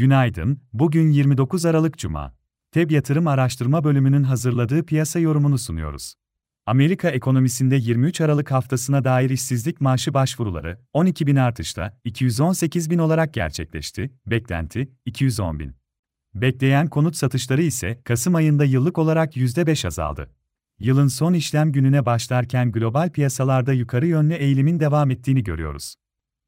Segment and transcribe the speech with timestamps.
[0.00, 2.34] Günaydın, bugün 29 Aralık Cuma.
[2.72, 6.14] TEB Yatırım Araştırma Bölümünün hazırladığı piyasa yorumunu sunuyoruz.
[6.66, 13.34] Amerika ekonomisinde 23 Aralık haftasına dair işsizlik maaşı başvuruları 12 bin artışla 218 bin olarak
[13.34, 15.74] gerçekleşti, beklenti 210 bin.
[16.34, 20.30] Bekleyen konut satışları ise Kasım ayında yıllık olarak %5 azaldı.
[20.78, 25.94] Yılın son işlem gününe başlarken global piyasalarda yukarı yönlü eğilimin devam ettiğini görüyoruz.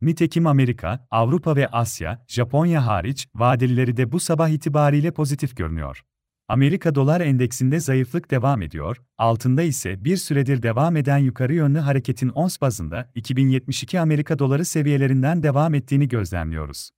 [0.03, 6.03] Nitekim Amerika, Avrupa ve Asya, Japonya hariç, vadelileri de bu sabah itibariyle pozitif görünüyor.
[6.49, 12.29] Amerika dolar endeksinde zayıflık devam ediyor, altında ise bir süredir devam eden yukarı yönlü hareketin
[12.29, 16.91] ons bazında 2072 Amerika doları seviyelerinden devam ettiğini gözlemliyoruz.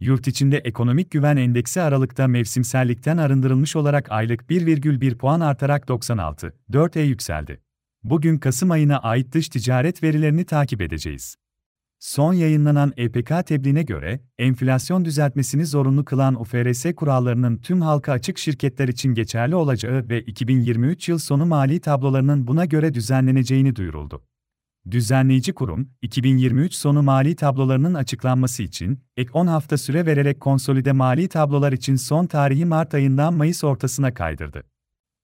[0.00, 7.60] Yurt içinde ekonomik güven endeksi Aralık'ta mevsimsellikten arındırılmış olarak aylık 1,1 puan artarak 96.4'e yükseldi.
[8.02, 11.36] Bugün Kasım ayına ait dış ticaret verilerini takip edeceğiz.
[12.00, 18.88] Son yayınlanan EPK tebliğine göre, enflasyon düzeltmesini zorunlu kılan UFRS kurallarının tüm halka açık şirketler
[18.88, 24.22] için geçerli olacağı ve 2023 yıl sonu mali tablolarının buna göre düzenleneceğini duyuruldu.
[24.90, 31.28] Düzenleyici kurum, 2023 sonu mali tablolarının açıklanması için ek 10 hafta süre vererek konsolide mali
[31.28, 34.62] tablolar için son tarihi Mart ayından Mayıs ortasına kaydırdı.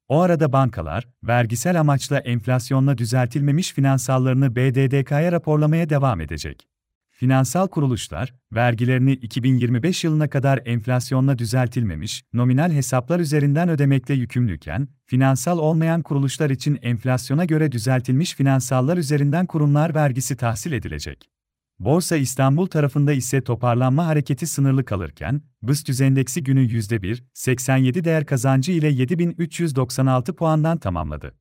[0.09, 6.69] O arada bankalar, vergisel amaçla enflasyonla düzeltilmemiş finansallarını BDDK'ya raporlamaya devam edecek.
[7.11, 16.03] Finansal kuruluşlar, vergilerini 2025 yılına kadar enflasyonla düzeltilmemiş, nominal hesaplar üzerinden ödemekle yükümlüyken, finansal olmayan
[16.03, 21.34] kuruluşlar için enflasyona göre düzeltilmiş finansallar üzerinden kurumlar vergisi tahsil edilecek.
[21.79, 28.89] Borsa İstanbul tarafında ise toparlanma hareketi sınırlı kalırken, BIST endeksi günü %1.87 değer kazancı ile
[28.89, 31.35] 7396 puandan tamamladı.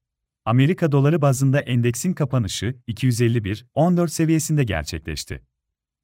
[0.45, 5.42] Amerika doları bazında endeksin kapanışı 251.14 seviyesinde gerçekleşti.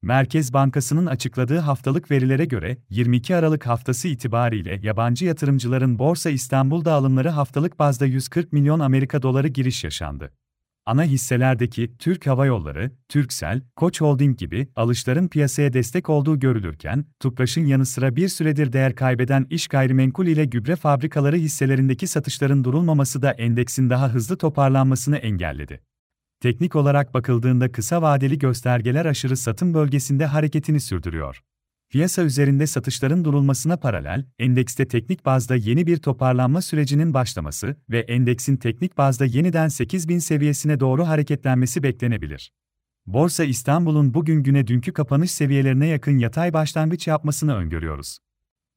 [0.02, 7.28] Merkez Bankası'nın açıkladığı haftalık verilere göre 22 Aralık haftası itibariyle yabancı yatırımcıların Borsa İstanbul'da alımları
[7.28, 10.32] haftalık bazda 140 milyon Amerika doları giriş yaşandı
[10.90, 17.66] ana hisselerdeki Türk Hava Yolları, Türksel, Koç Holding gibi alışların piyasaya destek olduğu görülürken, TUPRAŞ'ın
[17.66, 23.30] yanı sıra bir süredir değer kaybeden iş gayrimenkul ile gübre fabrikaları hisselerindeki satışların durulmaması da
[23.30, 25.80] endeksin daha hızlı toparlanmasını engelledi.
[26.40, 31.42] Teknik olarak bakıldığında kısa vadeli göstergeler aşırı satım bölgesinde hareketini sürdürüyor.
[31.90, 38.56] Piyasa üzerinde satışların durulmasına paralel, endekste teknik bazda yeni bir toparlanma sürecinin başlaması ve endeksin
[38.56, 42.52] teknik bazda yeniden 8000 seviyesine doğru hareketlenmesi beklenebilir.
[43.06, 48.18] Borsa İstanbul'un bugün güne dünkü kapanış seviyelerine yakın yatay başlangıç yapmasını öngörüyoruz.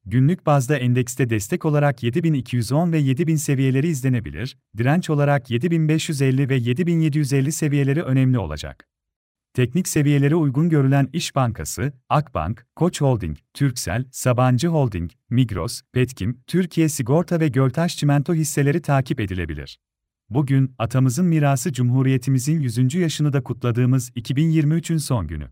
[0.06, 7.52] Günlük bazda endekste destek olarak 7210 ve 7000 seviyeleri izlenebilir, direnç olarak 7550 ve 7750
[7.52, 8.88] seviyeleri önemli olacak.
[9.54, 16.88] Teknik seviyelere uygun görülen İş Bankası, Akbank, Koç Holding, Türksel, Sabancı Holding, Migros, Petkim, Türkiye
[16.88, 19.78] Sigorta ve Göltaş Çimento hisseleri takip edilebilir.
[20.30, 22.94] Bugün, atamızın mirası Cumhuriyetimizin 100.
[22.94, 25.48] yaşını da kutladığımız 2023'ün son günü.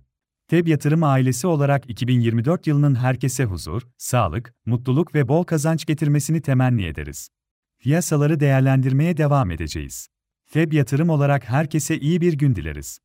[0.49, 6.85] TEB Yatırım ailesi olarak 2024 yılının herkese huzur, sağlık, mutluluk ve bol kazanç getirmesini temenni
[6.85, 7.29] ederiz.
[7.79, 10.09] Piyasaları değerlendirmeye devam edeceğiz.
[10.53, 12.99] TEB Yatırım olarak herkese iyi bir gün dileriz.